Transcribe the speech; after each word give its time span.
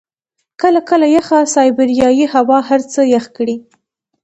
کله 0.61 0.79
کله 0.89 1.05
یخه 1.15 1.39
سایبریايي 1.53 2.25
هوا 2.33 2.59
هر 2.69 2.81
څه 2.93 3.01
يخ 3.13 3.25
کړي. 3.37 3.55